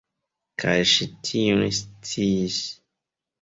Kaj 0.61 0.73
ŝi 0.91 1.07
tion 1.29 1.61
sciis. 1.81 2.59